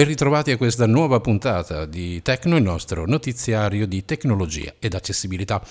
Ben 0.00 0.08
ritrovati 0.08 0.50
a 0.50 0.56
questa 0.56 0.86
nuova 0.86 1.20
puntata 1.20 1.84
di 1.84 2.22
Tecno, 2.22 2.56
il 2.56 2.62
nostro 2.62 3.04
notiziario 3.04 3.86
di 3.86 4.06
tecnologia 4.06 4.72
ed 4.78 4.94
accessibilità. 4.94 5.62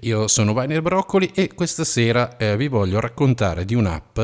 Io 0.00 0.26
sono 0.26 0.52
Vainer 0.52 0.82
Broccoli 0.82 1.30
e 1.32 1.54
questa 1.54 1.84
sera 1.84 2.36
eh, 2.36 2.56
vi 2.56 2.66
voglio 2.66 2.98
raccontare 2.98 3.64
di 3.64 3.76
un'app 3.76 4.18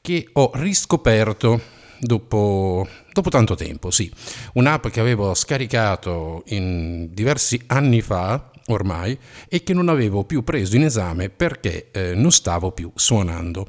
che 0.00 0.28
ho 0.32 0.50
riscoperto 0.54 1.60
dopo, 2.00 2.88
dopo 3.12 3.30
tanto 3.30 3.54
tempo, 3.54 3.92
sì. 3.92 4.12
Un'app 4.54 4.88
che 4.88 4.98
avevo 4.98 5.32
scaricato 5.34 6.42
diversi 6.44 7.62
anni 7.66 8.00
fa 8.00 8.50
ormai 8.68 9.18
e 9.48 9.62
che 9.62 9.74
non 9.74 9.88
avevo 9.88 10.24
più 10.24 10.42
preso 10.42 10.76
in 10.76 10.84
esame 10.84 11.28
perché 11.28 11.90
eh, 11.90 12.14
non 12.14 12.32
stavo 12.32 12.72
più 12.72 12.90
suonando. 12.94 13.66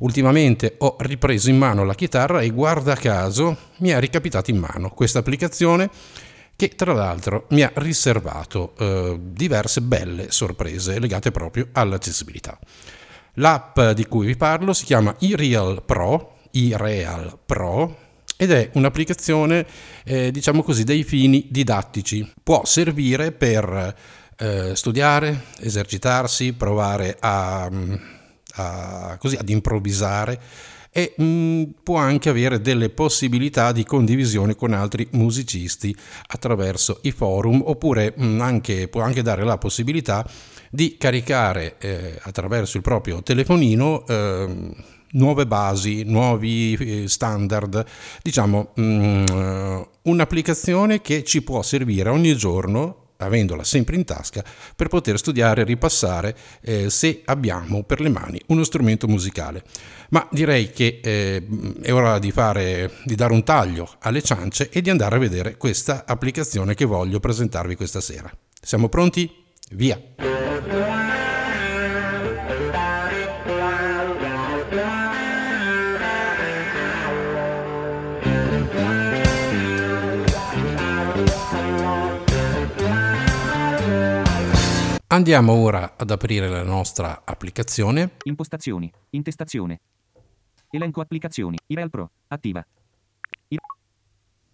Ultimamente 0.00 0.74
ho 0.78 0.96
ripreso 1.00 1.48
in 1.50 1.56
mano 1.56 1.84
la 1.84 1.94
chitarra 1.94 2.40
e 2.40 2.50
guarda 2.50 2.94
caso 2.94 3.56
mi 3.78 3.90
è 3.90 3.98
ricapitata 3.98 4.50
in 4.50 4.58
mano 4.58 4.90
questa 4.90 5.20
applicazione 5.20 5.90
che 6.56 6.68
tra 6.70 6.92
l'altro 6.92 7.46
mi 7.50 7.62
ha 7.62 7.72
riservato 7.74 8.74
eh, 8.78 9.18
diverse 9.20 9.80
belle 9.80 10.30
sorprese 10.30 10.98
legate 10.98 11.30
proprio 11.30 11.68
all'accessibilità. 11.72 12.58
L'app 13.34 13.80
di 13.80 14.06
cui 14.06 14.26
vi 14.26 14.36
parlo 14.36 14.72
si 14.72 14.84
chiama 14.84 15.14
iReal 15.18 15.82
Pro, 15.84 16.36
iReal 16.52 17.38
Pro 17.44 18.02
ed 18.36 18.52
è 18.52 18.70
un'applicazione 18.74 19.66
eh, 20.04 20.30
diciamo 20.30 20.62
così 20.62 20.84
dei 20.84 21.02
fini 21.02 21.48
didattici. 21.50 22.30
Può 22.42 22.64
servire 22.64 23.32
per 23.32 23.94
eh, 24.38 24.74
studiare, 24.74 25.44
esercitarsi, 25.60 26.52
provare 26.52 27.16
a, 27.20 27.70
a, 28.54 29.16
così, 29.18 29.36
ad 29.36 29.48
improvvisare 29.48 30.40
e 30.96 31.14
mh, 31.16 31.24
mm, 31.24 31.62
può 31.82 31.96
anche 31.96 32.28
avere 32.28 32.60
delle 32.60 32.88
possibilità 32.88 33.72
di 33.72 33.84
condivisione 33.84 34.54
con 34.54 34.72
altri 34.72 35.08
musicisti 35.12 35.94
attraverso 36.28 37.00
i 37.02 37.10
forum 37.10 37.62
oppure 37.64 38.14
mh, 38.16 38.24
mm, 38.24 38.40
anche, 38.40 38.88
può 38.88 39.00
anche 39.00 39.22
dare 39.22 39.42
la 39.44 39.58
possibilità 39.58 40.24
di 40.70 40.96
caricare 40.96 41.76
eh, 41.78 42.18
attraverso 42.22 42.76
il 42.76 42.82
proprio 42.84 43.22
telefonino 43.22 44.06
eh, 44.06 44.70
nuove 45.10 45.46
basi, 45.46 46.04
nuovi 46.04 46.74
eh, 46.74 47.08
standard, 47.08 47.84
diciamo 48.22 48.70
mh, 48.74 48.82
mm, 48.82 49.82
un'applicazione 50.02 51.00
che 51.00 51.24
ci 51.24 51.42
può 51.42 51.62
servire 51.62 52.08
ogni 52.10 52.36
giorno 52.36 53.03
avendola 53.18 53.64
sempre 53.64 53.96
in 53.96 54.04
tasca, 54.04 54.44
per 54.74 54.88
poter 54.88 55.18
studiare 55.18 55.62
e 55.62 55.64
ripassare 55.64 56.36
eh, 56.60 56.90
se 56.90 57.22
abbiamo 57.24 57.82
per 57.82 58.00
le 58.00 58.08
mani 58.08 58.40
uno 58.48 58.64
strumento 58.64 59.06
musicale. 59.08 59.62
Ma 60.10 60.26
direi 60.30 60.70
che 60.70 61.00
eh, 61.02 61.46
è 61.82 61.92
ora 61.92 62.18
di, 62.18 62.30
fare, 62.30 62.90
di 63.04 63.14
dare 63.14 63.32
un 63.32 63.42
taglio 63.42 63.88
alle 64.00 64.22
ciance 64.22 64.68
e 64.70 64.80
di 64.80 64.90
andare 64.90 65.16
a 65.16 65.18
vedere 65.18 65.56
questa 65.56 66.04
applicazione 66.06 66.74
che 66.74 66.84
voglio 66.84 67.20
presentarvi 67.20 67.74
questa 67.74 68.00
sera. 68.00 68.30
Siamo 68.60 68.88
pronti? 68.88 69.30
Via! 69.70 71.13
Andiamo 85.14 85.52
ora 85.52 85.94
ad 85.96 86.10
aprire 86.10 86.48
la 86.48 86.64
nostra 86.64 87.22
applicazione. 87.24 88.16
Impostazioni, 88.24 88.92
intestazione. 89.10 89.80
Elenco 90.70 91.00
applicazioni. 91.00 91.56
Irel 91.68 91.88
Pro, 91.88 92.10
attiva. 92.26 92.66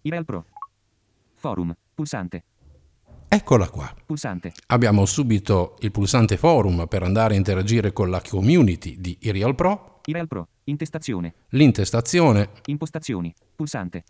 Irel 0.03 0.23
Pro. 0.23 0.45
Forum, 1.33 1.75
pulsante. 1.95 2.43
Eccola 3.27 3.69
qua. 3.69 3.91
Pulsante. 4.05 4.53
Abbiamo 4.67 5.07
subito 5.07 5.77
il 5.79 5.89
pulsante 5.89 6.37
forum 6.37 6.85
per 6.85 7.01
andare 7.01 7.33
a 7.33 7.37
interagire 7.37 7.91
con 7.91 8.11
la 8.11 8.21
community 8.21 9.01
di 9.01 9.17
Irel 9.21 9.55
Pro. 9.55 10.01
Irel 10.05 10.27
Pro, 10.27 10.47
intestazione. 10.65 11.33
L'intestazione. 11.49 12.49
Impostazioni, 12.65 13.33
pulsante. 13.55 14.03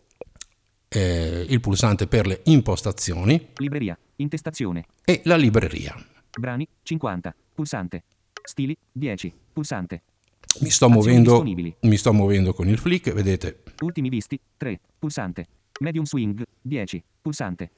Eh, 0.90 1.46
il 1.48 1.62
pulsante 1.62 2.08
per 2.08 2.28
le 2.28 2.42
impostazioni. 2.44 3.52
Libreria, 3.56 3.98
intestazione. 4.18 4.88
E 5.06 5.22
la 5.24 5.38
libreria. 5.38 5.96
Brani 6.40 6.68
50. 6.84 7.36
Pulsante. 7.54 8.04
Stili 8.44 8.76
10. 8.92 9.34
Pulsante. 9.54 10.02
Mi 10.60 10.70
sto, 10.70 10.90
muovendo, 10.90 11.44
mi 11.44 11.98
sto 11.98 12.12
muovendo 12.12 12.54
con 12.54 12.68
il 12.68 12.78
flick, 12.78 13.14
vedete. 13.14 13.64
Ultimi 13.80 14.10
visti 14.10 14.40
3. 14.58 14.80
Pulsante. 15.00 15.48
Medium 15.80 16.04
swing 16.04 16.44
10. 16.62 17.04
Pulsante. 17.22 17.72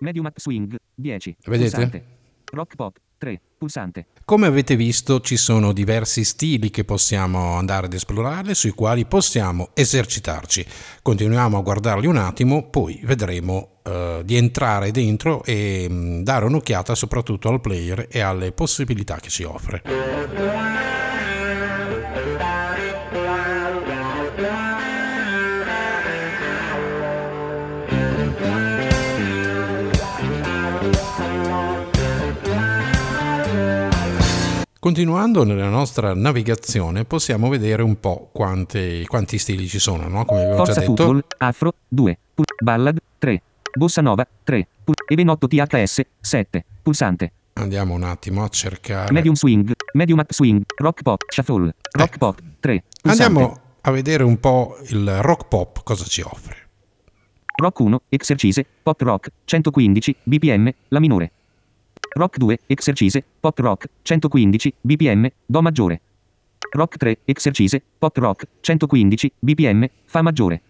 Medium 0.00 0.26
up 0.26 0.38
swing 0.38 0.76
10. 0.94 1.36
Vedete? 1.46 1.70
Pulsante. 1.70 2.04
Rock 2.52 2.76
pop 2.76 2.98
3. 3.22 3.40
Pulsante. 3.56 4.06
Come 4.24 4.48
avete 4.48 4.74
visto 4.74 5.20
ci 5.20 5.36
sono 5.36 5.72
diversi 5.72 6.24
stili 6.24 6.70
che 6.70 6.82
possiamo 6.82 7.54
andare 7.54 7.86
ad 7.86 7.92
esplorare, 7.92 8.52
sui 8.54 8.72
quali 8.72 9.06
possiamo 9.06 9.68
esercitarci. 9.74 10.66
Continuiamo 11.02 11.56
a 11.56 11.62
guardarli 11.62 12.08
un 12.08 12.16
attimo, 12.16 12.68
poi 12.68 13.00
vedremo 13.04 13.78
uh, 13.84 14.24
di 14.24 14.34
entrare 14.34 14.90
dentro 14.90 15.44
e 15.44 15.86
mh, 15.88 15.94
mm, 15.94 16.22
dare 16.22 16.46
un'occhiata 16.46 16.96
soprattutto 16.96 17.48
al 17.48 17.60
player 17.60 18.08
e 18.10 18.18
alle 18.18 18.50
possibilità 18.50 19.20
che 19.20 19.28
ci 19.28 19.44
offre. 19.44 21.01
Continuando 34.82 35.44
nella 35.44 35.68
nostra 35.68 36.12
navigazione 36.12 37.04
possiamo 37.04 37.48
vedere 37.48 37.84
un 37.84 38.00
po' 38.00 38.30
quanti, 38.32 39.06
quanti 39.06 39.38
stili 39.38 39.68
ci 39.68 39.78
sono, 39.78 40.08
no? 40.08 40.24
come 40.24 40.40
avevo 40.40 40.56
Forza 40.56 40.72
già 40.72 40.80
detto. 40.80 40.96
Football, 40.96 41.24
Afro 41.38 41.74
2, 41.86 42.18
Ballad 42.60 42.98
3, 43.16 43.42
Bossa 43.78 44.00
Nova 44.00 44.26
3, 44.42 44.66
Evenotto 45.06 45.46
THS 45.46 46.00
7, 46.18 46.64
Pulsante. 46.82 47.32
Andiamo 47.52 47.94
un 47.94 48.02
attimo 48.02 48.42
a 48.42 48.48
cercare. 48.48 49.12
Medium 49.12 49.36
Swing, 49.36 49.72
Medium 49.92 50.18
Up 50.18 50.32
Swing, 50.32 50.64
Rock 50.78 51.02
Pop, 51.02 51.22
Shuffle, 51.28 51.72
Rock 51.92 52.14
eh. 52.14 52.18
Pop 52.18 52.42
3. 52.58 52.84
Pulsante. 53.02 53.24
Andiamo 53.24 53.60
a 53.82 53.90
vedere 53.92 54.24
un 54.24 54.40
po' 54.40 54.78
il 54.88 55.22
rock 55.22 55.46
pop 55.46 55.84
cosa 55.84 56.04
ci 56.06 56.22
offre. 56.22 56.56
Rock 57.54 57.78
1, 57.78 58.02
Exercise, 58.08 58.66
Pop 58.82 59.00
Rock, 59.02 59.30
115, 59.44 60.16
BPM, 60.24 60.72
la 60.88 60.98
minore. 60.98 61.30
Rock 62.14 62.38
2, 62.38 62.60
Exercise, 62.66 63.24
Pop 63.40 63.58
Rock, 63.58 63.88
115, 64.02 64.74
BPM, 64.80 65.28
Do 65.46 65.62
maggiore. 65.62 66.00
Rock 66.70 66.96
3, 66.96 67.18
Exercise, 67.24 67.82
Pop 67.98 68.16
Rock, 68.16 68.46
115, 68.60 69.32
BPM, 69.38 69.86
Fa 70.04 70.22
maggiore. 70.22 70.62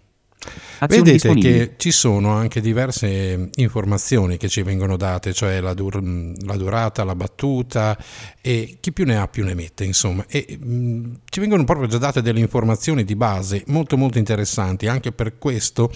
Azioni 0.78 1.12
Vedete 1.12 1.34
che 1.34 1.74
ci 1.76 1.92
sono 1.92 2.32
anche 2.32 2.60
diverse 2.60 3.50
informazioni 3.54 4.36
che 4.36 4.48
ci 4.48 4.62
vengono 4.62 4.96
date, 4.96 5.32
cioè 5.32 5.60
la, 5.60 5.74
dur- 5.74 6.02
la, 6.44 6.56
durata, 6.56 7.04
la 7.04 7.14
battuta 7.14 7.96
e 8.40 8.78
chi 8.80 8.92
più 8.92 9.04
ne 9.04 9.16
ha 9.16 9.28
più 9.28 9.44
ne 9.44 9.54
mette, 9.54 9.84
insomma. 9.84 10.24
E 10.28 10.58
mh, 10.60 11.20
ci 11.26 11.38
vengono 11.38 11.62
proprio 11.62 11.86
già 11.86 11.98
date 11.98 12.22
delle 12.22 12.40
informazioni 12.40 13.04
di 13.04 13.14
base 13.14 13.62
molto 13.68 13.96
molto 13.96 14.18
interessanti, 14.18 14.88
anche 14.88 15.12
per 15.12 15.38
questo 15.38 15.92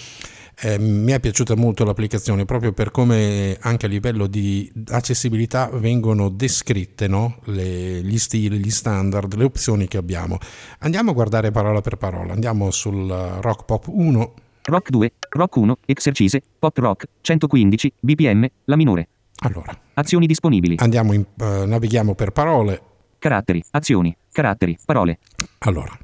eh, 0.58 0.78
mi 0.78 1.12
è 1.12 1.20
piaciuta 1.20 1.54
molto 1.54 1.84
l'applicazione 1.84 2.46
proprio 2.46 2.72
per 2.72 2.90
come 2.90 3.58
anche 3.60 3.86
a 3.86 3.88
livello 3.88 4.26
di 4.26 4.72
accessibilità 4.88 5.68
vengono 5.70 6.30
descritte 6.30 7.08
no? 7.08 7.40
le, 7.44 8.02
gli 8.02 8.18
stili, 8.18 8.58
gli 8.58 8.70
standard, 8.70 9.34
le 9.34 9.44
opzioni 9.44 9.86
che 9.86 9.98
abbiamo. 9.98 10.38
Andiamo 10.78 11.10
a 11.10 11.14
guardare 11.14 11.50
parola 11.50 11.80
per 11.82 11.96
parola, 11.96 12.32
andiamo 12.32 12.70
sul 12.70 13.06
Rock 13.06 13.64
Pop 13.66 13.86
1. 13.88 14.34
Rock 14.62 14.90
2, 14.90 15.12
Rock 15.30 15.56
1, 15.56 15.76
Exercise, 15.86 16.42
Pop 16.58 16.76
Rock, 16.78 17.06
115, 17.20 17.92
BPM, 18.00 18.48
la 18.64 18.76
minore. 18.76 19.08
Allora. 19.42 19.78
Azioni 19.94 20.26
disponibili. 20.26 20.76
Andiamo 20.78 21.12
in, 21.12 21.24
uh, 21.38 21.66
navighiamo 21.66 22.14
per 22.14 22.30
parole. 22.30 22.80
Caratteri, 23.18 23.62
azioni, 23.70 24.16
caratteri, 24.32 24.76
parole. 24.84 25.18
Allora. 25.58 25.96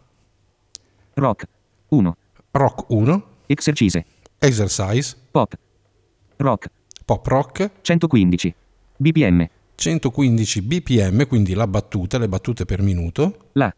Rock 1.14 1.48
1. 1.88 2.16
Rock 2.52 2.84
1. 2.90 3.25
Exercise. 3.46 4.05
Exercise. 4.44 5.16
Pop. 5.30 5.54
Rock. 6.38 6.68
Pop 7.04 7.24
rock. 7.28 7.70
115. 7.80 8.54
BPM. 8.96 9.48
115 9.76 10.62
bpm, 10.62 11.28
quindi 11.28 11.54
la 11.54 11.68
battuta, 11.68 12.18
le 12.18 12.28
battute 12.28 12.64
per 12.64 12.82
minuto. 12.82 13.50
La 13.52 13.72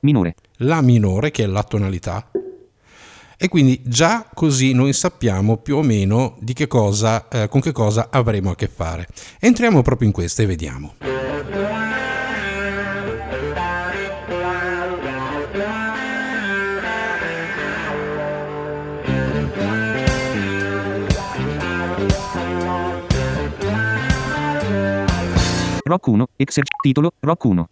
minore. 0.00 0.34
La 0.56 0.80
minore, 0.80 1.30
che 1.30 1.44
è 1.44 1.46
la 1.46 1.62
tonalità. 1.62 2.30
E 3.36 3.48
quindi 3.48 3.80
già 3.84 4.28
così 4.34 4.72
noi 4.72 4.92
sappiamo 4.92 5.58
più 5.58 5.76
o 5.76 5.82
meno 5.82 6.36
di 6.40 6.52
che 6.52 6.66
cosa, 6.66 7.28
eh, 7.28 7.48
con 7.48 7.60
che 7.60 7.70
cosa 7.70 8.08
avremo 8.10 8.50
a 8.50 8.56
che 8.56 8.66
fare. 8.66 9.06
Entriamo 9.38 9.82
proprio 9.82 10.08
in 10.08 10.12
questa 10.12 10.42
e 10.42 10.46
vediamo. 10.46 10.94
Rock 25.92 26.06
1, 26.06 26.28
exerc- 26.36 26.80
titolo, 26.80 27.12
Rock 27.20 27.44
1. 27.44 27.68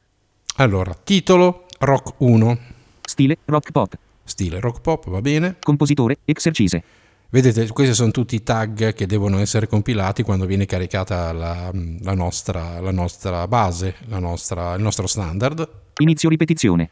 Allora, 0.56 0.92
titolo 0.92 1.64
Rock 1.78 2.12
1, 2.18 2.58
Stile, 3.00 3.38
Rock 3.46 3.70
Pop. 3.72 3.96
stile 4.24 4.60
rock 4.60 4.82
pop, 4.82 5.08
va 5.08 5.22
bene. 5.22 5.56
Compositore, 5.58 6.18
exercise. 6.26 6.82
Vedete, 7.30 7.66
questi 7.68 7.94
sono 7.94 8.10
tutti 8.10 8.34
i 8.34 8.42
tag 8.42 8.92
che 8.92 9.06
devono 9.06 9.38
essere 9.38 9.66
compilati 9.66 10.22
quando 10.22 10.44
viene 10.44 10.66
caricata 10.66 11.32
la, 11.32 11.70
la 12.02 12.14
nostra, 12.14 12.78
la 12.80 12.90
nostra 12.90 13.48
base, 13.48 13.94
la 14.08 14.18
nostra- 14.18 14.74
il 14.74 14.82
nostro 14.82 15.06
standard. 15.06 15.66
Inizio 16.00 16.28
ripetizione. 16.28 16.90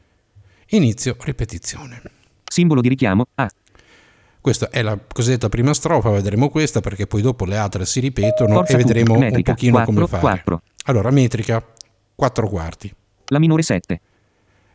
Inizio 0.68 1.14
ripetizione. 1.20 2.00
Simbolo 2.44 2.80
di 2.80 2.88
richiamo, 2.88 3.26
A. 3.34 3.50
Questa 4.40 4.70
è 4.70 4.80
la 4.80 4.98
cosiddetta 5.12 5.50
prima 5.50 5.74
strofa, 5.74 6.08
vedremo 6.08 6.48
questa 6.48 6.80
perché 6.80 7.06
poi 7.06 7.20
dopo 7.20 7.44
le 7.44 7.58
altre 7.58 7.84
si 7.84 8.00
ripetono 8.00 8.54
Forza 8.54 8.72
e 8.72 8.76
vedremo 8.78 9.12
Q, 9.12 9.16
un 9.16 9.18
metrica, 9.18 9.52
pochino 9.52 9.72
4, 9.74 9.92
come 9.92 10.06
fare. 10.06 10.20
4. 10.22 10.62
Allora, 10.88 11.10
metrica 11.10 11.62
4 12.14 12.48
quarti. 12.48 12.92
La 13.26 13.38
minore 13.38 13.60
7. 13.62 14.00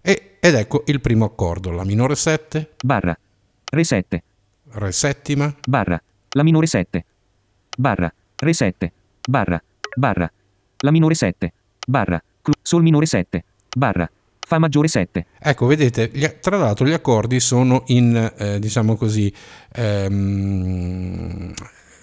E- 0.01 0.37
ed 0.39 0.53
ecco 0.53 0.83
il 0.85 1.01
primo 1.01 1.25
accordo, 1.25 1.71
la 1.71 1.83
minore 1.83 2.15
7, 2.15 2.73
Barra. 2.83 3.17
Re 3.71 3.83
7. 3.83 4.23
re 4.73 4.91
settima, 4.91 5.53
Barra. 5.67 5.99
La 6.31 6.43
minore 6.43 6.67
7. 6.67 7.05
Barra. 7.77 8.13
Re 8.35 8.53
7. 8.53 8.91
Barra. 9.27 9.61
Barra. 9.95 10.31
La 10.77 10.91
minore 10.91 11.15
7. 11.15 11.51
Barra. 11.87 12.21
Sol 12.61 12.83
minore 12.83 13.07
7. 13.07 13.43
Barra. 13.75 14.07
Fa 14.39 14.59
maggiore 14.59 14.89
7. 14.89 15.25
Ecco, 15.39 15.65
vedete, 15.65 16.11
gli- 16.13 16.27
tra 16.41 16.57
l'altro 16.57 16.85
gli 16.85 16.91
accordi 16.93 17.39
sono 17.39 17.83
in, 17.87 18.33
eh, 18.37 18.59
diciamo 18.59 18.95
così, 18.95 19.33
ehm, 19.71 21.53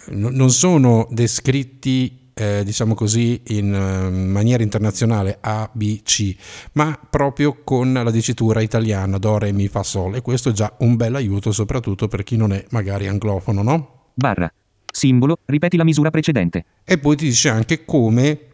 no- 0.06 0.30
non 0.30 0.50
sono 0.50 1.06
descritti, 1.10 2.19
eh, 2.40 2.64
diciamo 2.64 2.94
così, 2.94 3.42
in 3.48 3.74
eh, 3.74 4.10
maniera 4.10 4.62
internazionale 4.62 5.36
A, 5.42 5.68
B, 5.70 6.00
C, 6.02 6.34
ma 6.72 6.98
proprio 7.10 7.58
con 7.62 7.92
la 7.92 8.10
dicitura 8.10 8.62
italiana 8.62 9.18
Do, 9.18 9.36
Re, 9.36 9.52
Mi, 9.52 9.68
Fa, 9.68 9.82
Sol. 9.82 10.14
E 10.14 10.22
questo 10.22 10.48
è 10.48 10.52
già 10.52 10.72
un 10.78 10.96
bel 10.96 11.16
aiuto, 11.16 11.52
soprattutto 11.52 12.08
per 12.08 12.22
chi 12.22 12.36
non 12.36 12.54
è 12.54 12.64
magari 12.70 13.08
anglofono, 13.08 13.62
no? 13.62 14.12
Barra. 14.14 14.50
Simbolo. 14.90 15.38
Ripeti 15.44 15.76
la 15.76 15.84
misura 15.84 16.10
precedente. 16.10 16.64
E 16.82 16.96
poi 16.96 17.14
ti 17.16 17.26
dice 17.26 17.50
anche 17.50 17.84
come 17.84 18.48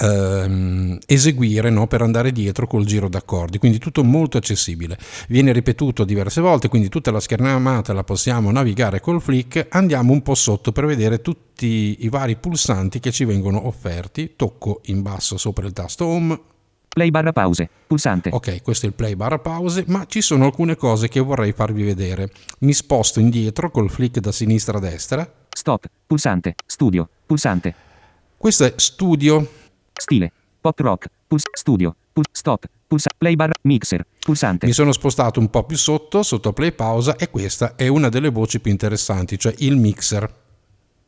ehm, 0.00 0.98
eseguire 1.06 1.70
no, 1.70 1.86
per 1.86 2.02
andare 2.02 2.32
dietro 2.32 2.66
col 2.66 2.84
giro 2.84 3.08
d'accordi, 3.08 3.58
quindi 3.58 3.78
tutto 3.78 4.02
molto 4.02 4.38
accessibile. 4.38 4.98
Viene 5.28 5.52
ripetuto 5.52 6.04
diverse 6.04 6.40
volte, 6.40 6.68
quindi 6.68 6.88
tutta 6.88 7.10
la 7.10 7.20
schermata 7.20 7.92
la 7.92 8.04
possiamo 8.04 8.50
navigare 8.50 9.00
col 9.00 9.20
flick. 9.20 9.66
Andiamo 9.70 10.12
un 10.12 10.22
po' 10.22 10.34
sotto 10.34 10.72
per 10.72 10.86
vedere 10.86 11.20
tutti 11.20 11.98
i 12.00 12.08
vari 12.08 12.36
pulsanti 12.36 13.00
che 13.00 13.12
ci 13.12 13.24
vengono 13.24 13.66
offerti. 13.66 14.32
Tocco 14.36 14.80
in 14.86 15.02
basso 15.02 15.36
sopra 15.36 15.66
il 15.66 15.72
tasto 15.72 16.06
home. 16.06 16.40
Play 16.88 17.10
barra 17.10 17.32
pause. 17.32 17.68
Pulsante. 17.86 18.30
Ok, 18.32 18.62
questo 18.62 18.86
è 18.86 18.88
il 18.88 18.94
play 18.94 19.14
barra 19.14 19.38
pause, 19.38 19.84
ma 19.86 20.06
ci 20.08 20.20
sono 20.20 20.46
alcune 20.46 20.74
cose 20.74 21.08
che 21.08 21.20
vorrei 21.20 21.52
farvi 21.52 21.84
vedere. 21.84 22.32
Mi 22.60 22.72
sposto 22.72 23.20
indietro 23.20 23.70
col 23.70 23.90
flick 23.90 24.18
da 24.18 24.32
sinistra 24.32 24.78
a 24.78 24.80
destra. 24.80 25.32
Stop. 25.48 25.86
Pulsante. 26.06 26.56
Studio. 26.66 27.08
Pulsante. 27.26 27.74
Questo 28.36 28.64
è 28.64 28.72
studio, 28.76 29.46
Stile. 29.92 30.32
Pop 30.60 30.78
rock. 30.80 31.06
Puls. 31.26 31.42
Studio. 31.52 31.94
Puls. 32.12 32.28
Stop. 32.32 32.64
Pulsa. 32.86 33.10
Play 33.16 33.36
barra. 33.36 33.52
Mixer. 33.62 34.04
Pulsante. 34.18 34.66
Mi 34.66 34.72
sono 34.72 34.92
spostato 34.92 35.40
un 35.40 35.48
po' 35.48 35.64
più 35.64 35.76
sotto, 35.76 36.22
sotto 36.22 36.52
play 36.52 36.72
pausa 36.72 37.16
e 37.16 37.30
questa 37.30 37.74
è 37.76 37.86
una 37.88 38.08
delle 38.08 38.30
voci 38.30 38.60
più 38.60 38.70
interessanti, 38.70 39.38
cioè 39.38 39.54
il 39.58 39.76
mixer. 39.76 40.34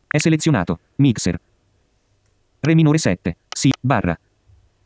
È 0.07 0.19
selezionato. 0.19 0.79
Mixer. 0.97 1.39
Re 2.61 2.75
minore 2.75 2.99
7. 2.99 3.37
Si. 3.49 3.71
Barra. 3.81 4.19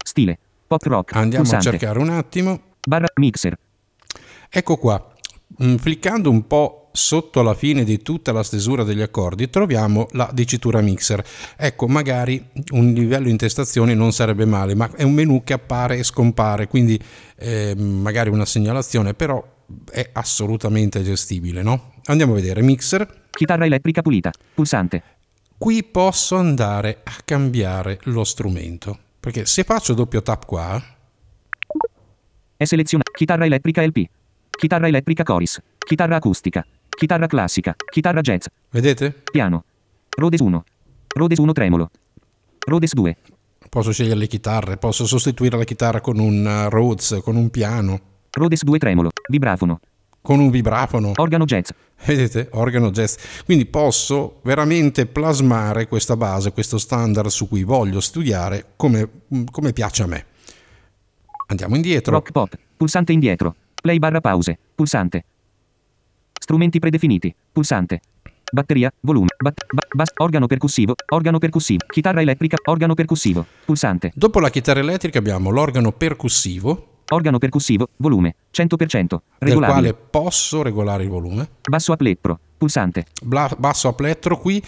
Stile. 0.04 0.38
Pop 0.66 0.82
rock. 0.84 1.14
Andiamo 1.14 1.44
Pulsante. 1.44 1.69
a 1.69 1.70
cercare 1.72 1.99
un 1.99 2.08
attimo. 2.08 2.60
Barra. 2.87 3.06
Mixer. 3.16 3.56
Ecco 4.49 4.76
qua. 4.76 5.12
Mm, 5.62 5.76
Cliccando 5.76 6.31
un 6.31 6.46
po' 6.46 6.86
sotto 6.96 7.43
la 7.43 7.54
fine 7.54 7.84
di 7.84 8.02
tutta 8.02 8.32
la 8.32 8.43
stesura 8.43 8.82
degli 8.82 9.02
accordi 9.02 9.48
troviamo 9.48 10.08
la 10.12 10.28
dicitura 10.32 10.81
mixer. 10.81 11.25
Ecco, 11.56 11.87
magari 11.87 12.44
un 12.72 12.93
livello 12.93 13.28
intestazione 13.28 13.94
non 13.94 14.12
sarebbe 14.12 14.44
male, 14.44 14.75
ma 14.75 14.90
è 14.96 15.02
un 15.02 15.12
menu 15.12 15.44
che 15.44 15.52
appare 15.52 15.98
e 15.98 16.02
scompare, 16.02 16.66
quindi 16.66 17.00
eh, 17.37 17.75
magari 17.76 18.31
una 18.31 18.44
segnalazione, 18.44 19.14
però 19.14 19.54
è 19.90 20.10
assolutamente 20.12 21.02
gestibile, 21.02 21.62
no? 21.62 21.93
Andiamo 22.06 22.32
a 22.32 22.37
vedere 22.37 22.62
mixer. 22.62 23.25
Chitarra 23.31 23.66
elettrica 23.66 24.02
pulita. 24.02 24.31
Pulsante. 24.54 25.02
Qui 25.58 25.84
posso 25.84 26.37
andare 26.37 27.00
a 27.02 27.12
cambiare 27.25 27.99
lo 28.04 28.25
strumento, 28.25 28.99
perché 29.20 29.46
se 29.46 29.64
faccio 29.64 29.94
doppio 29.94 30.22
tap 30.22 30.44
qua, 30.44 30.82
È 32.56 32.64
selezionato. 32.64 33.10
Chitarra 33.12 33.44
elettrica 33.44 33.84
LP. 33.84 34.06
Chitarra 34.50 34.87
elettrica 34.87 35.22
Coris. 35.22 35.60
Chitarra 35.78 36.16
acustica. 36.16 36.66
Chitarra 36.96 37.26
classica. 37.26 37.75
Chitarra 37.90 38.22
jazz. 38.22 38.46
vedete? 38.70 39.22
Piano. 39.31 39.64
Rhodes 40.16 40.40
1. 40.40 40.64
Rhodes 41.14 41.38
1 41.38 41.52
tremolo. 41.52 41.90
Rhodes 42.66 42.94
2. 42.94 43.16
Posso 43.69 43.93
scegliere 43.93 44.16
le 44.16 44.26
chitarre, 44.26 44.78
posso 44.78 45.06
sostituire 45.06 45.58
la 45.58 45.64
chitarra 45.64 46.00
con 46.00 46.19
un 46.19 46.44
uh, 46.44 46.70
Rhodes, 46.70 47.20
con 47.22 47.37
un 47.37 47.50
piano, 47.50 48.00
Rhodes 48.31 48.64
2 48.64 48.78
tremolo. 48.78 49.10
Vibrafono. 49.28 49.81
con 50.22 50.40
un 50.40 50.50
vibrafono. 50.50 51.12
Organo 51.16 51.44
jazz. 51.44 51.70
Vedete? 52.04 52.48
Organo 52.52 52.90
jazz. 52.90 53.16
Quindi 53.44 53.66
posso 53.66 54.40
veramente 54.42 55.06
plasmare 55.06 55.87
questa 55.87 56.16
base, 56.16 56.52
questo 56.52 56.78
standard 56.78 57.28
su 57.28 57.46
cui 57.46 57.62
voglio 57.62 58.00
studiare 58.00 58.72
come, 58.76 59.08
come 59.50 59.72
piace 59.72 60.02
a 60.02 60.06
me. 60.06 60.26
Andiamo 61.49 61.76
indietro. 61.76 62.12
Rock 62.12 62.32
pop. 62.32 62.58
Pulsante 62.76 63.12
indietro. 63.12 63.54
Play 63.81 63.99
barra 63.99 64.20
pause. 64.20 64.58
Pulsante. 64.75 65.25
Strumenti 66.46 66.78
predefiniti. 66.78 67.34
Pulsante. 67.50 68.00
Batteria. 68.52 68.88
Volume. 69.00 69.26
Bat- 69.37 69.66
ba- 69.75 69.82
bass- 69.96 70.12
organo 70.19 70.46
percussivo. 70.46 70.94
Organo 71.08 71.38
percussivo. 71.38 71.85
Chitarra 71.88 72.21
elettrica. 72.21 72.56
Organo 72.66 72.94
percussivo. 72.94 73.44
Pulsante. 73.64 74.12
Dopo 74.14 74.38
la 74.38 74.49
chitarra 74.49 74.78
elettrica 74.78 75.18
abbiamo 75.18 75.50
l'organo 75.50 75.90
percussivo, 75.90 76.90
Organo 77.09 77.38
percussivo. 77.38 77.88
Volume. 77.97 78.37
100%. 78.52 79.06
del 79.38 79.49
Regolabile. 79.49 79.92
quale 79.92 79.94
posso 79.94 80.62
regolare 80.62 81.02
il 81.02 81.09
volume. 81.09 81.49
Basso 81.68 81.90
a 81.92 81.97
plettro. 81.97 82.38
Pulsante. 82.56 83.04
Bla- 83.22 83.54
basso 83.58 83.88
a 83.88 83.92
plettro 83.92 84.38
qui 84.38 84.62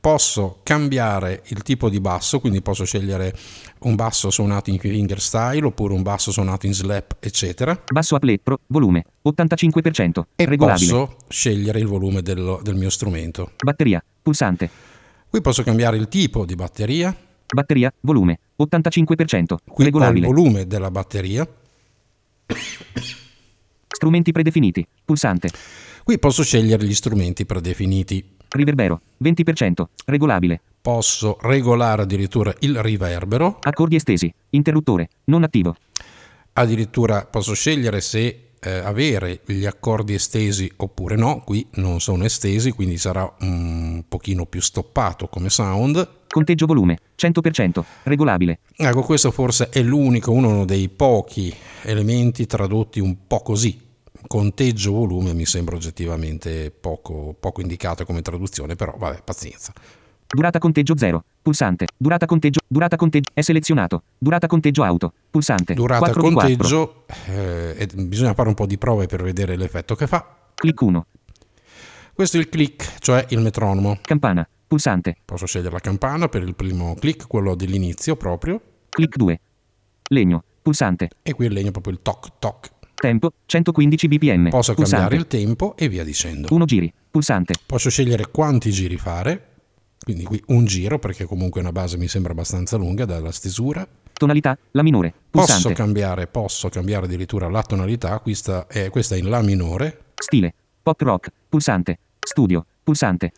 posso 0.00 0.60
cambiare 0.62 1.42
il 1.46 1.62
tipo 1.62 1.88
di 1.90 2.00
basso 2.00 2.40
quindi 2.40 2.62
posso 2.62 2.84
scegliere 2.84 3.34
un 3.80 3.94
basso 3.94 4.30
suonato 4.30 4.70
in 4.70 4.78
fingerstyle 4.78 5.66
oppure 5.66 5.92
un 5.94 6.02
basso 6.02 6.32
suonato 6.32 6.66
in 6.66 6.72
slap 6.72 7.16
eccetera 7.20 7.78
Basso 7.92 8.14
a 8.14 8.18
plettro. 8.18 8.60
Volume. 8.68 9.04
85%. 9.28 10.22
e 10.36 10.44
Regolabile. 10.46 10.90
posso 10.90 11.16
scegliere 11.28 11.78
il 11.80 11.86
volume 11.86 12.22
dello- 12.22 12.60
del 12.62 12.74
mio 12.76 12.90
strumento 12.90 13.52
Batteria. 13.62 14.02
Pulsante. 14.22 14.70
qui 15.28 15.40
posso 15.40 15.62
cambiare 15.62 15.96
il 15.98 16.08
tipo 16.08 16.44
di 16.46 16.54
batteria 16.54 17.14
Batteria. 17.46 17.92
Volume. 18.00 18.38
85%. 18.56 19.56
qui 19.64 19.66
ho 19.66 19.74
il 19.78 19.84
Regolabile. 19.84 20.26
volume 20.26 20.66
della 20.66 20.90
batteria 20.90 21.46
Strumenti 23.94 24.32
predefiniti. 24.32 24.86
Pulsante. 25.04 25.48
qui 26.02 26.18
posso 26.18 26.42
scegliere 26.42 26.84
gli 26.84 26.94
strumenti 26.94 27.46
predefiniti 27.46 28.32
Riverbero. 28.48 29.00
20%. 29.22 29.84
Regolabile. 30.06 30.60
posso 30.80 31.38
regolare 31.40 32.02
addirittura 32.02 32.52
il 32.60 32.80
riverbero 32.82 33.58
Accordi 33.62 33.96
estesi. 33.96 34.32
Interruttore. 34.50 35.08
Non 35.24 35.42
attivo. 35.44 35.76
addirittura 36.54 37.24
posso 37.24 37.54
scegliere 37.54 38.00
se 38.00 38.50
eh, 38.60 38.70
avere 38.78 39.40
gli 39.44 39.66
accordi 39.66 40.14
estesi 40.14 40.70
oppure 40.76 41.16
no, 41.16 41.42
qui 41.44 41.66
non 41.74 42.00
sono 42.00 42.24
estesi, 42.24 42.70
quindi 42.72 42.96
sarà 42.96 43.30
un 43.40 44.04
pochino 44.08 44.46
più 44.46 44.60
stoppato 44.60 45.28
come 45.28 45.50
sound. 45.50 46.22
Conteggio 46.28 46.66
volume. 46.66 46.98
100%. 47.16 47.82
Regolabile. 48.04 48.60
Ecco, 48.76 49.02
questo 49.02 49.30
forse 49.30 49.68
è 49.68 49.82
l'unico, 49.82 50.32
uno 50.32 50.64
dei 50.64 50.88
pochi 50.88 51.54
elementi 51.82 52.46
tradotti 52.46 53.00
un 53.00 53.26
po' 53.26 53.40
così. 53.40 53.83
Conteggio 54.26 54.92
volume 54.92 55.34
mi 55.34 55.46
sembra 55.46 55.76
oggettivamente 55.76 56.70
poco, 56.70 57.34
poco 57.38 57.60
indicato 57.60 58.04
come 58.04 58.22
traduzione, 58.22 58.74
però 58.74 58.94
vabbè, 58.96 59.22
pazienza. 59.22 59.72
Durata 60.26 60.58
conteggio 60.58 60.96
0. 60.96 61.24
Pulsante. 61.42 61.86
Durata 61.96 62.26
conteggio. 62.26 62.60
Durata 62.66 62.96
conteggio. 62.96 63.30
È 63.32 63.40
selezionato. 63.40 64.02
Durata 64.18 64.46
conteggio 64.46 64.82
auto. 64.82 65.12
Pulsante. 65.30 65.74
Durata 65.74 66.10
4 66.10 66.22
di 66.22 66.32
4. 66.32 66.56
conteggio, 66.56 67.04
eh, 67.26 67.88
bisogna 67.94 68.34
fare 68.34 68.48
un 68.48 68.54
po' 68.54 68.66
di 68.66 68.76
prove 68.76 69.06
per 69.06 69.22
vedere 69.22 69.56
l'effetto 69.56 69.94
che 69.94 70.06
fa. 70.06 70.26
Clic 70.54 70.80
1. 70.80 71.06
Questo 72.14 72.36
è 72.36 72.40
il 72.40 72.48
click, 72.48 72.98
cioè 72.98 73.26
il 73.28 73.40
metronomo. 73.40 73.98
Campana. 74.00 74.48
Pulsante. 74.66 75.16
Posso 75.24 75.46
scegliere 75.46 75.72
la 75.72 75.80
campana 75.80 76.28
per 76.28 76.42
il 76.42 76.54
primo 76.54 76.94
click, 76.94 77.26
quello 77.26 77.54
dell'inizio 77.54 78.16
proprio, 78.16 78.60
Clic 78.88 79.16
2. 79.16 79.40
Legno. 80.08 80.44
Pulsante. 80.62 81.10
e 81.22 81.34
qui 81.34 81.44
il 81.44 81.52
legno 81.52 81.70
proprio 81.72 81.92
il 81.92 82.00
toc 82.00 82.38
toc. 82.38 82.70
Tempo. 83.04 83.32
115 83.44 84.08
bpm. 84.08 84.48
Posso 84.48 84.72
Pulsante. 84.72 85.08
cambiare 85.08 85.16
il 85.16 85.26
tempo 85.26 85.76
e 85.76 85.88
via 85.90 86.02
dicendo. 86.02 86.48
1 86.50 86.64
giri. 86.64 86.90
Pulsante. 87.10 87.52
Posso 87.66 87.90
scegliere 87.90 88.28
quanti 88.30 88.70
giri 88.70 88.96
fare, 88.96 89.48
quindi 90.00 90.24
qui 90.24 90.42
un 90.46 90.64
giro 90.64 90.98
perché 90.98 91.26
comunque 91.26 91.60
una 91.60 91.70
base 91.70 91.98
mi 91.98 92.08
sembra 92.08 92.32
abbastanza 92.32 92.78
lunga 92.78 93.04
dalla 93.04 93.30
stesura. 93.30 93.86
Tonalità, 94.14 94.56
La 94.70 94.82
minore. 94.82 95.12
Posso 95.28 95.52
Pulsante. 95.52 95.74
cambiare, 95.74 96.26
posso 96.28 96.70
cambiare 96.70 97.04
addirittura 97.04 97.46
la 97.50 97.62
tonalità, 97.62 98.18
questa 98.20 98.66
è, 98.68 98.88
questa 98.88 99.16
è 99.16 99.18
in 99.18 99.28
La 99.28 99.42
minore. 99.42 100.04
Stile. 100.14 100.54
Pop 100.82 100.98
rock. 101.02 101.30
Pulsante. 101.50 101.98
Studio. 102.20 102.64
Pulsante. 102.82 103.32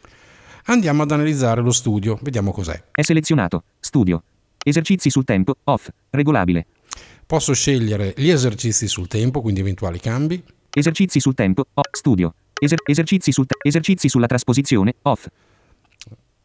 Andiamo 0.67 1.03
ad 1.03 1.11
analizzare 1.11 1.61
lo 1.61 1.73
studio, 1.73 2.17
vediamo 2.23 2.53
cos'è. 2.53 2.85
È 2.93 3.03
selezionato. 3.03 3.65
Studio. 3.81 4.23
Esercizi 4.63 5.11
sul 5.11 5.25
tempo. 5.25 5.57
Off. 5.65 5.89
Regolabile. 6.11 6.67
Posso 7.27 7.53
scegliere 7.55 8.15
gli 8.17 8.29
esercizi 8.31 8.87
sul 8.87 9.09
tempo, 9.09 9.41
quindi 9.41 9.61
eventuali 9.61 9.99
cambi. 9.99 10.43
Esercizi 10.71 11.19
sul 11.19 11.35
tempo. 11.35 11.67
O. 11.75 11.81
Studio. 11.91 12.35
Eser- 12.59 12.83
esercizi, 12.89 13.33
sul 13.33 13.47
te- 13.47 13.57
esercizi 13.63 14.09
sulla 14.09 14.27
trasposizione. 14.27 14.95
Off. 15.03 15.27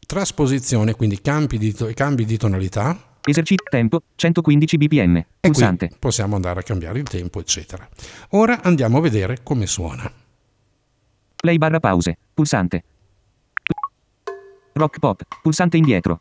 Trasposizione, 0.04 0.94
quindi 0.94 1.20
cambi 1.20 1.56
di, 1.58 1.72
to- 1.72 1.90
cambi 1.94 2.24
di 2.24 2.36
tonalità. 2.36 3.10
Esercizio 3.24 3.64
tempo 3.70 4.02
115 4.16 4.76
bpm. 4.76 5.16
E 5.16 5.26
Pulsante. 5.40 5.90
possiamo 5.98 6.34
andare 6.34 6.60
a 6.60 6.62
cambiare 6.64 6.98
il 6.98 7.08
tempo, 7.08 7.38
eccetera. 7.38 7.88
Ora 8.30 8.60
andiamo 8.62 8.98
a 8.98 9.00
vedere 9.00 9.38
come 9.44 9.66
suona. 9.66 10.10
Play 11.36 11.58
barra 11.58 11.78
pause. 11.78 12.18
Pulsante. 12.34 12.82
Rock 14.72 14.98
pop. 14.98 15.22
Pulsante 15.40 15.76
indietro. 15.76 16.20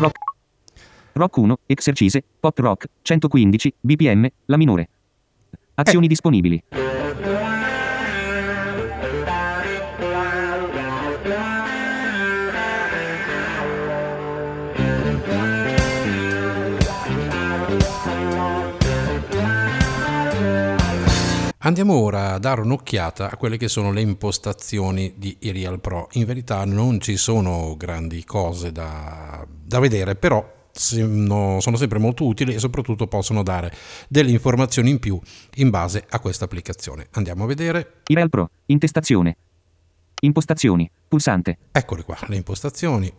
Rock. 0.00 0.16
Rock 1.12 1.36
1, 1.36 1.56
Exercise, 1.66 2.22
Pop 2.40 2.58
Rock, 2.58 2.86
115, 3.02 3.74
bpm, 3.80 4.26
la 4.46 4.56
minore. 4.56 4.88
Azioni 5.74 6.06
disponibili. 6.06 6.62
Andiamo 21.62 21.92
ora 21.92 22.32
a 22.32 22.38
dare 22.38 22.62
un'occhiata 22.62 23.30
a 23.30 23.36
quelle 23.36 23.58
che 23.58 23.68
sono 23.68 23.92
le 23.92 24.00
impostazioni 24.00 25.12
di 25.18 25.36
Real 25.52 25.78
Pro. 25.78 26.08
In 26.12 26.24
verità 26.24 26.64
non 26.64 27.00
ci 27.00 27.18
sono 27.18 27.74
grandi 27.76 28.24
cose 28.24 28.72
da, 28.72 29.46
da 29.46 29.78
vedere, 29.78 30.14
però 30.14 30.68
sono 30.72 31.60
sono 31.60 31.76
sempre 31.76 31.98
molto 31.98 32.24
utili 32.24 32.54
e 32.54 32.58
soprattutto 32.58 33.06
possono 33.08 33.42
dare 33.42 33.74
delle 34.08 34.30
informazioni 34.30 34.88
in 34.88 35.00
più 35.00 35.20
in 35.56 35.68
base 35.68 36.06
a 36.08 36.18
questa 36.18 36.46
applicazione. 36.46 37.08
Andiamo 37.10 37.44
a 37.44 37.46
vedere, 37.46 38.00
Ireal 38.06 38.30
Pro. 38.30 38.48
Intestazione. 38.66 39.36
Impostazioni. 40.22 40.90
Pulsante. 41.08 41.58
eccole 41.72 42.04
qua, 42.04 42.16
le 42.28 42.36
impostazioni. 42.36 43.12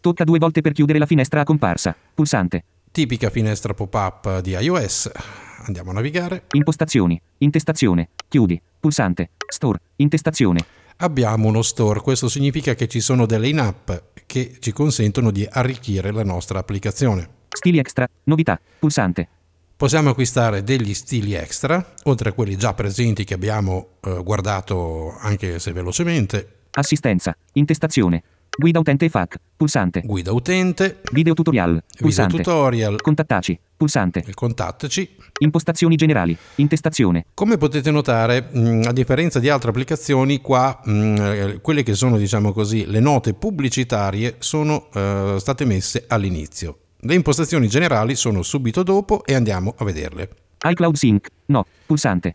Tocca 0.00 0.24
due 0.24 0.38
volte 0.38 0.62
per 0.62 0.72
chiudere 0.72 0.98
la 0.98 1.06
finestra 1.06 1.42
a 1.42 1.44
comparsa. 1.44 1.94
Pulsante. 2.14 2.64
Tipica 2.90 3.28
finestra 3.28 3.74
pop-up 3.74 4.40
di 4.40 4.52
iOS. 4.52 5.44
Andiamo 5.64 5.90
a 5.90 5.94
navigare. 5.94 6.44
Impostazioni. 6.52 7.20
Intestazione. 7.38 8.10
Chiudi. 8.28 8.60
Pulsante. 8.80 9.30
Store. 9.48 9.78
Intestazione. 9.96 10.64
Abbiamo 10.98 11.48
uno 11.48 11.60
store, 11.62 12.00
questo 12.00 12.28
significa 12.28 12.74
che 12.74 12.88
ci 12.88 13.00
sono 13.00 13.26
delle 13.26 13.48
in-app 13.48 13.90
che 14.24 14.56
ci 14.60 14.72
consentono 14.72 15.30
di 15.30 15.46
arricchire 15.48 16.10
la 16.10 16.24
nostra 16.24 16.58
applicazione. 16.58 17.28
Stili 17.48 17.78
extra. 17.78 18.08
Novità. 18.24 18.58
Pulsante. 18.78 19.28
Possiamo 19.76 20.08
acquistare 20.10 20.62
degli 20.62 20.94
stili 20.94 21.34
extra, 21.34 21.92
oltre 22.04 22.30
a 22.30 22.32
quelli 22.32 22.56
già 22.56 22.72
presenti 22.72 23.24
che 23.24 23.34
abbiamo 23.34 23.88
eh, 24.00 24.22
guardato 24.24 25.14
anche 25.18 25.58
se 25.58 25.72
velocemente. 25.72 26.60
Assistenza. 26.70 27.36
Intestazione. 27.52 28.22
Guida 28.58 28.78
utente 28.78 29.06
FAQ. 29.10 29.36
Pulsante. 29.54 30.00
Guida 30.02 30.32
utente, 30.32 31.00
Video 31.12 31.34
tutorial. 31.34 31.72
video 31.72 31.82
Pulsante. 31.98 32.36
tutorial, 32.38 33.00
Contattaci. 33.02 33.58
Pulsante. 33.76 34.22
il 34.26 34.34
contattaci. 34.34 35.16
Impostazioni 35.38 35.96
generali. 35.96 36.36
Intestazione. 36.56 37.26
Come 37.34 37.58
potete 37.58 37.90
notare, 37.90 38.48
mh, 38.50 38.82
a 38.86 38.92
differenza 38.92 39.38
di 39.38 39.48
altre 39.50 39.68
applicazioni, 39.70 40.40
qua 40.40 40.80
mh, 40.82 40.92
eh, 41.18 41.60
quelle 41.60 41.82
che 41.82 41.94
sono, 41.94 42.16
diciamo 42.16 42.52
così, 42.52 42.86
le 42.86 43.00
note 43.00 43.34
pubblicitarie 43.34 44.36
sono 44.38 44.88
eh, 44.94 45.36
state 45.38 45.64
messe 45.64 46.04
all'inizio. 46.08 46.78
Le 47.00 47.14
impostazioni 47.14 47.68
generali 47.68 48.16
sono 48.16 48.42
subito 48.42 48.82
dopo 48.82 49.24
e 49.24 49.34
andiamo 49.34 49.74
a 49.76 49.84
vederle. 49.84 50.30
iCloud 50.66 50.94
Sync. 50.96 51.28
No. 51.46 51.66
Pulsante. 51.84 52.34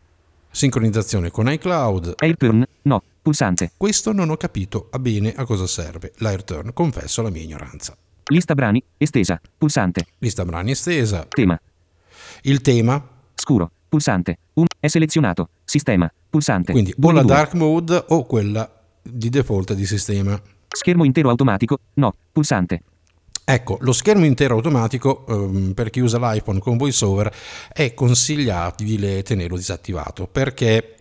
Sincronizzazione 0.51 1.31
con 1.31 1.49
iCloud. 1.51 2.13
AirTurn. 2.17 2.63
No. 2.83 3.01
Pulsante. 3.21 3.71
Questo 3.77 4.13
non 4.13 4.29
ho 4.29 4.37
capito 4.37 4.87
a 4.91 4.99
bene 4.99 5.33
a 5.35 5.43
cosa 5.45 5.65
serve. 5.65 6.11
L'AirTurn, 6.17 6.71
confesso 6.73 7.21
la 7.21 7.29
mia 7.29 7.41
ignoranza. 7.41 7.95
Lista 8.31 8.55
brani. 8.55 8.81
Estesa. 8.97 9.41
Pulsante. 9.57 10.05
Lista 10.19 10.45
brani 10.45 10.71
estesa. 10.71 11.25
Tema. 11.27 11.59
Il 12.43 12.61
tema, 12.61 13.05
Scuro. 13.35 13.71
Pulsante. 13.89 14.37
1. 14.53 14.67
È 14.79 14.87
selezionato. 14.87 15.49
Sistema. 15.65 16.09
Pulsante. 16.29 16.71
quindi 16.71 16.95
o 16.97 17.11
la 17.11 17.23
dark 17.23 17.53
mode 17.55 18.05
o 18.07 18.25
quella 18.25 18.69
di 19.01 19.27
default 19.29 19.73
di 19.73 19.85
sistema. 19.85 20.41
Schermo 20.69 21.03
intero 21.03 21.29
automatico. 21.29 21.79
No. 21.95 22.13
Pulsante. 22.31 22.83
Ecco, 23.43 23.77
lo 23.81 23.91
schermo 23.91 24.23
intero 24.23 24.55
automatico 24.55 25.25
ehm, 25.27 25.73
per 25.73 25.89
chi 25.89 25.99
usa 25.99 26.17
l'iPhone 26.17 26.59
con 26.59 26.77
VoiceOver 26.77 27.33
è 27.73 27.93
consigliabile 27.93 29.23
tenerlo 29.23 29.57
disattivato 29.57 30.27
perché 30.27 31.00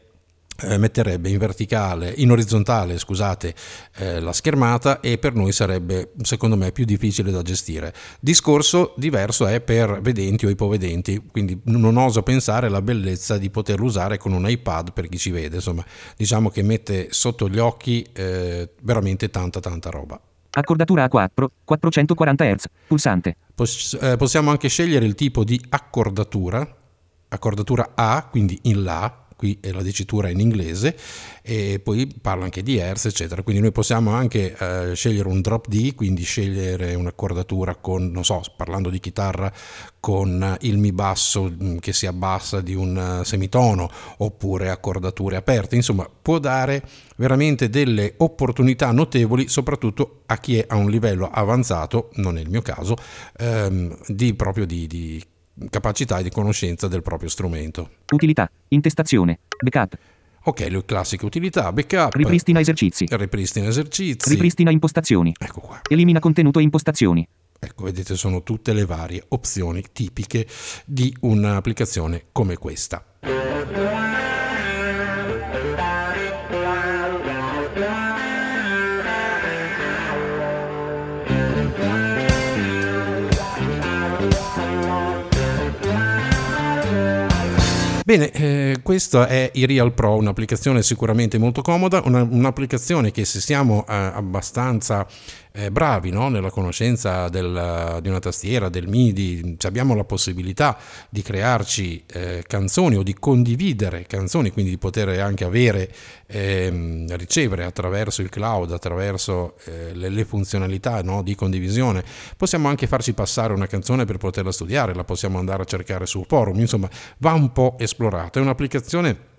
metterebbe 0.78 1.28
in 1.28 1.38
verticale, 1.38 2.12
in 2.16 2.30
orizzontale, 2.30 2.98
scusate, 2.98 3.54
eh, 3.96 4.20
la 4.20 4.32
schermata 4.32 5.00
e 5.00 5.18
per 5.18 5.34
noi 5.34 5.52
sarebbe, 5.52 6.12
secondo 6.22 6.56
me, 6.56 6.72
più 6.72 6.84
difficile 6.84 7.30
da 7.30 7.42
gestire. 7.42 7.92
Discorso 8.20 8.94
diverso 8.96 9.46
è 9.46 9.60
per 9.60 10.00
vedenti 10.00 10.46
o 10.46 10.48
ipovedenti, 10.48 11.22
quindi 11.30 11.60
non 11.64 11.96
oso 11.96 12.22
pensare 12.22 12.66
alla 12.66 12.82
bellezza 12.82 13.38
di 13.38 13.50
poterlo 13.50 13.86
usare 13.86 14.18
con 14.18 14.32
un 14.32 14.48
iPad 14.48 14.92
per 14.92 15.08
chi 15.08 15.18
ci 15.18 15.30
vede, 15.30 15.56
insomma, 15.56 15.84
diciamo 16.16 16.50
che 16.50 16.62
mette 16.62 17.08
sotto 17.10 17.48
gli 17.48 17.58
occhi 17.58 18.06
eh, 18.12 18.70
veramente 18.82 19.30
tanta 19.30 19.60
tanta 19.60 19.90
roba. 19.90 20.20
Accordatura 20.52 21.04
A4. 21.04 21.46
440 21.64 22.44
Hz. 22.44 22.64
Pulsante. 22.86 23.36
Poss- 23.54 23.98
eh, 24.00 24.16
possiamo 24.16 24.50
anche 24.50 24.68
scegliere 24.68 25.04
il 25.04 25.14
tipo 25.14 25.44
di 25.44 25.60
accordatura, 25.68 26.66
accordatura 27.28 27.92
A, 27.94 28.26
quindi 28.28 28.58
in 28.62 28.82
La, 28.82 29.19
qui 29.40 29.56
è 29.58 29.70
la 29.70 29.80
dicitura 29.80 30.28
in 30.28 30.38
inglese, 30.38 30.94
e 31.40 31.80
poi 31.82 32.06
parla 32.20 32.44
anche 32.44 32.62
di 32.62 32.76
Hertz, 32.76 33.06
eccetera. 33.06 33.42
Quindi 33.42 33.62
noi 33.62 33.72
possiamo 33.72 34.10
anche 34.10 34.54
eh, 34.54 34.94
scegliere 34.94 35.28
un 35.28 35.40
drop 35.40 35.66
D, 35.66 35.94
quindi 35.94 36.24
scegliere 36.24 36.94
un'accordatura 36.94 37.76
con, 37.76 38.10
non 38.10 38.22
so, 38.22 38.42
parlando 38.54 38.90
di 38.90 39.00
chitarra, 39.00 39.50
con 39.98 40.58
il 40.60 40.76
Mi 40.76 40.92
basso 40.92 41.44
mh, 41.44 41.78
che 41.78 41.94
si 41.94 42.04
abbassa 42.04 42.60
di 42.60 42.74
un 42.74 43.20
eh, 43.22 43.24
semitono, 43.24 43.90
oppure 44.18 44.68
accordature 44.68 45.36
aperte. 45.36 45.74
Insomma, 45.74 46.06
può 46.20 46.38
dare 46.38 46.82
veramente 47.16 47.70
delle 47.70 48.12
opportunità 48.18 48.92
notevoli, 48.92 49.48
soprattutto 49.48 50.24
a 50.26 50.36
chi 50.36 50.58
è 50.58 50.66
a 50.68 50.76
un 50.76 50.90
livello 50.90 51.30
avanzato, 51.32 52.10
non 52.16 52.36
è 52.36 52.42
il 52.42 52.50
mio 52.50 52.60
caso, 52.60 52.94
ehm, 53.38 53.96
di 54.06 54.34
proprio 54.34 54.66
di, 54.66 54.86
di 54.86 55.24
capacità 55.68 56.18
e 56.18 56.22
di 56.22 56.30
conoscenza 56.30 56.88
del 56.88 57.02
proprio 57.02 57.28
strumento. 57.28 57.90
Utilità. 58.12 58.50
Intestazione. 58.68 59.40
Backup. 59.62 59.98
Ok, 60.44 60.60
le 60.70 60.84
classiche 60.86 61.26
utilità, 61.26 61.70
backup, 61.70 62.14
Ripristina 62.14 62.60
esercizi. 62.60 63.04
ripristina 63.10 63.66
esercizi. 63.68 64.30
Ripristina 64.30 64.70
impostazioni. 64.70 65.34
ecco 65.38 65.60
qua. 65.60 65.80
Elimina 65.88 66.18
contenuto 66.18 66.58
e 66.58 66.62
impostazioni. 66.62 67.28
Ecco, 67.58 67.84
vedete, 67.84 68.16
sono 68.16 68.42
tutte 68.42 68.72
le 68.72 68.86
varie 68.86 69.22
opzioni 69.28 69.84
tipiche 69.92 70.46
di 70.86 71.14
un'applicazione 71.20 72.24
come 72.32 72.56
questa. 72.56 73.04
Bene, 88.10 88.32
eh, 88.32 88.80
questa 88.82 89.28
è 89.28 89.52
Real 89.54 89.92
Pro, 89.92 90.16
un'applicazione 90.16 90.82
sicuramente 90.82 91.38
molto 91.38 91.62
comoda, 91.62 92.02
una, 92.04 92.26
un'applicazione 92.28 93.12
che 93.12 93.24
se 93.24 93.40
siamo 93.40 93.86
eh, 93.88 93.94
abbastanza 93.94 95.06
eh, 95.52 95.70
bravi 95.70 96.10
no? 96.10 96.28
nella 96.28 96.50
conoscenza 96.50 97.28
del, 97.28 97.98
di 98.02 98.08
una 98.08 98.18
tastiera, 98.18 98.68
del 98.68 98.88
MIDI, 98.88 99.56
abbiamo 99.62 99.94
la 99.94 100.04
possibilità 100.04 100.76
di 101.08 101.22
crearci 101.22 102.04
eh, 102.06 102.44
canzoni 102.46 102.96
o 102.96 103.02
di 103.02 103.14
condividere 103.14 104.04
canzoni, 104.06 104.50
quindi 104.50 104.70
di 104.70 104.78
poter 104.78 105.08
anche 105.20 105.44
avere, 105.44 105.92
ehm, 106.26 107.16
ricevere 107.16 107.64
attraverso 107.64 108.22
il 108.22 108.28
cloud, 108.28 108.72
attraverso 108.72 109.56
eh, 109.64 109.94
le, 109.94 110.08
le, 110.08 110.24
funzionalità 110.24 111.02
no? 111.02 111.22
di 111.22 111.34
condivisione. 111.34 112.04
Possiamo 112.36 112.68
anche 112.68 112.86
farci 112.86 113.12
passare 113.12 113.52
una 113.52 113.66
canzone 113.66 114.04
per 114.04 114.18
poterla 114.18 114.52
studiare, 114.52 114.94
la 114.94 115.04
possiamo 115.04 115.38
andare 115.38 115.62
a 115.62 115.66
cercare 115.66 116.06
sul 116.06 116.24
forum, 116.26 116.58
insomma 116.58 116.88
va 117.18 117.32
un 117.32 117.52
po' 117.52 117.76
esplorata. 117.78 118.38
È 118.38 118.42
un'applicazione 118.42 119.29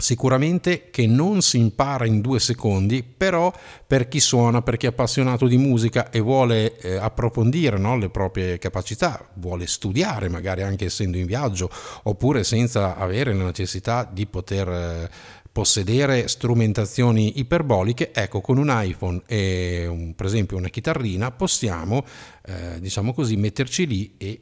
Sicuramente 0.00 0.90
che 0.90 1.06
non 1.06 1.42
si 1.42 1.58
impara 1.58 2.06
in 2.06 2.20
due 2.20 2.40
secondi, 2.40 3.02
però 3.02 3.52
per 3.86 4.08
chi 4.08 4.18
suona, 4.18 4.62
per 4.62 4.76
chi 4.76 4.86
è 4.86 4.88
appassionato 4.88 5.46
di 5.46 5.56
musica 5.56 6.10
e 6.10 6.20
vuole 6.20 6.76
eh, 6.78 6.96
approfondire 6.96 7.78
no, 7.78 7.96
le 7.96 8.08
proprie 8.08 8.58
capacità, 8.58 9.28
vuole 9.34 9.66
studiare 9.66 10.28
magari 10.28 10.62
anche 10.62 10.86
essendo 10.86 11.16
in 11.16 11.26
viaggio, 11.26 11.70
oppure 12.04 12.44
senza 12.44 12.96
avere 12.96 13.34
la 13.34 13.44
necessità 13.44 14.08
di 14.10 14.26
poter 14.26 14.68
eh, 14.68 15.10
possedere 15.52 16.28
strumentazioni 16.28 17.38
iperboliche, 17.38 18.12
ecco 18.12 18.40
con 18.40 18.58
un 18.58 18.68
iPhone 18.70 19.22
e 19.26 19.86
un, 19.86 20.14
per 20.14 20.26
esempio 20.26 20.56
una 20.56 20.68
chitarrina 20.68 21.30
possiamo, 21.32 22.04
eh, 22.46 22.80
diciamo 22.80 23.12
così, 23.12 23.36
metterci 23.36 23.86
lì 23.86 24.14
e 24.16 24.40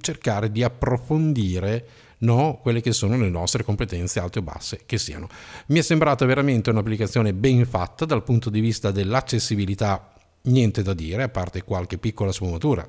cercare 0.00 0.52
di 0.52 0.62
approfondire 0.62 1.86
no 2.20 2.58
quelle 2.62 2.80
che 2.80 2.92
sono 2.92 3.16
le 3.16 3.30
nostre 3.30 3.64
competenze 3.64 4.20
alte 4.20 4.38
o 4.38 4.42
basse 4.42 4.80
che 4.86 4.98
siano. 4.98 5.28
Mi 5.66 5.78
è 5.78 5.82
sembrata 5.82 6.24
veramente 6.24 6.70
un'applicazione 6.70 7.34
ben 7.34 7.66
fatta 7.66 8.04
dal 8.04 8.22
punto 8.22 8.50
di 8.50 8.60
vista 8.60 8.90
dell'accessibilità, 8.90 10.12
niente 10.42 10.82
da 10.82 10.94
dire, 10.94 11.24
a 11.24 11.28
parte 11.28 11.62
qualche 11.62 11.98
piccola 11.98 12.32
sfumatura 12.32 12.88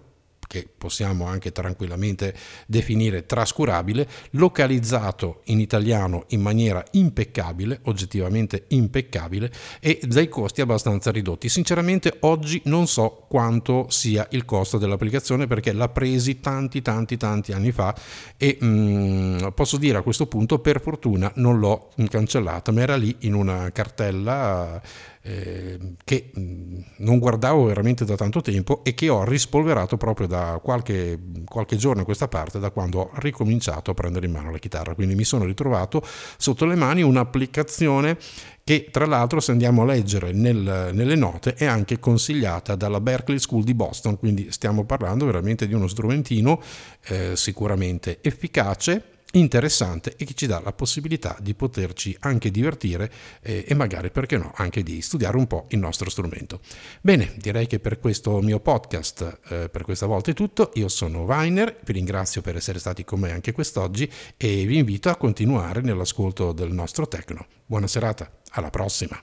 che 0.52 0.68
possiamo 0.78 1.28
anche 1.28 1.54
tranquillamente 1.54 2.36
definire 2.68 3.26
trascurabile, 3.26 4.06
localizzato 4.32 5.44
in 5.46 5.62
italiano 5.62 6.26
in 6.30 6.42
maniera 6.42 6.84
impeccabile, 6.92 7.80
oggettivamente 7.84 8.66
impeccabile 8.68 9.50
e 9.80 10.02
dai 10.04 10.28
costi 10.28 10.60
abbastanza 10.60 11.10
ridotti. 11.10 11.48
Sinceramente 11.48 12.18
oggi 12.22 12.62
non 12.66 12.86
so 12.88 13.28
quanto 13.30 13.86
sia 13.88 14.28
il 14.32 14.44
costo 14.44 14.78
dell'applicazione 14.78 15.48
perché 15.48 15.72
l'ha 15.72 15.88
presi 15.88 16.42
tanti 16.42 16.82
tanti 16.82 17.16
tanti 17.16 17.54
anni 17.54 17.72
fa 17.72 17.96
e 18.36 18.58
mm, 18.62 19.48
posso 19.56 19.78
dire 19.78 20.00
a 20.00 20.02
questo 20.02 20.26
punto 20.26 20.60
per 20.60 20.82
fortuna 20.82 21.32
non 21.36 21.60
l'ho 21.60 21.92
cancellata, 22.10 22.74
ma 22.74 22.82
era 22.82 22.98
lì 22.98 23.16
in 23.20 23.36
una 23.36 23.72
cartella 23.72 24.82
eh, 25.24 25.78
che 26.04 26.32
mm, 26.38 26.80
non 26.98 27.20
guardavo 27.20 27.66
veramente 27.66 28.06
da 28.06 28.16
tanto 28.16 28.42
tempo 28.42 28.84
e 28.84 28.94
che 28.94 29.10
ho 29.10 29.24
rispolverato 29.24 29.98
proprio 29.98 30.28
da 30.28 30.60
qualche, 30.62 31.20
qualche 31.46 31.76
giorno 31.76 32.02
a 32.02 32.06
questa 32.06 32.28
parte, 32.28 32.60
da 32.60 32.72
quando 32.72 33.00
ho 33.00 33.12
ricominciato 33.16 33.92
a 33.92 33.94
prendere 33.94 34.26
in 34.26 34.32
mano 34.32 34.52
la 34.52 34.58
chitarra. 34.58 34.96
Quindi 34.96 35.16
mi 35.16 35.24
sono 35.24 35.46
ritrovato 35.46 36.04
sotto 36.38 36.66
le 36.66 36.76
mani 36.76 37.02
un'applicazione 37.02 38.18
che 38.64 38.90
tra 38.92 39.06
l'altro 39.06 39.40
se 39.40 39.52
andiamo 39.52 39.82
a 39.82 39.86
leggere 39.86 40.32
nel, 40.32 40.92
nelle 40.94 41.16
note 41.16 41.56
è 41.56 41.66
anche 41.66 42.00
consigliata 42.00 42.76
dalla 42.76 43.02
Berkeley 43.02 43.40
School 43.40 43.64
di 43.64 43.74
Boston, 43.74 44.18
quindi 44.18 44.52
stiamo 44.52 44.86
parlando 44.86 45.26
veramente 45.26 45.68
di 45.68 45.74
uno 45.74 45.88
strumentino 45.88 46.62
eh, 47.06 47.36
sicuramente 47.36 48.20
efficace 48.22 49.11
interessante 49.32 50.16
e 50.18 50.26
che 50.26 50.34
ci 50.34 50.48
dà 50.48 50.60
la 50.64 50.74
possibilità 50.74 51.38
di 51.40 51.54
poterci 51.54 52.16
anche 52.22 52.52
divertire 52.52 53.12
eh, 53.42 53.66
e 53.68 53.74
magari 53.74 54.12
perché 54.12 54.38
no 54.38 54.52
anche 54.56 54.84
di 54.84 55.02
studiare 55.02 55.38
un 55.38 55.48
po' 55.48 55.66
il 55.70 55.80
nostro 55.80 56.10
strumento. 56.10 56.62
Bene, 57.02 57.34
direi 57.38 57.68
che 57.68 57.80
per 57.80 58.00
questo 58.00 58.40
mio 58.42 58.60
podcast 58.60 59.40
eh, 59.50 59.70
per 59.70 59.84
questa 59.84 60.06
volta 60.06 60.32
è 60.32 60.34
tutto. 60.34 60.72
Io 60.76 60.88
sono 60.88 61.24
Weiner, 61.24 61.80
vi 61.84 61.94
ringrazio 61.94 62.42
per 62.42 62.56
essere 62.56 62.80
stati 62.80 63.04
con 63.04 63.20
me 63.20 63.32
anche 63.32 63.52
quest'oggi 63.52 64.10
e 64.38 64.66
vi 64.66 64.78
invito 64.78 65.10
a 65.10 65.16
continuare 65.16 65.82
nell'ascolto 65.82 66.52
del 66.52 66.72
nostro 66.72 67.08
Tecno. 67.08 67.46
Buona 67.66 67.88
serata, 67.88 68.30
alla 68.52 68.70
prossima. 68.70 69.22